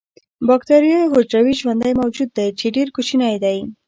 باکتریا 0.47 0.97
یو 0.99 1.13
حجروي 1.15 1.53
ژوندی 1.59 1.93
موجود 2.01 2.29
دی 2.37 2.47
چې 2.59 2.65
ډیر 2.75 2.87
کوچنی 2.95 3.35
دی 3.43 3.57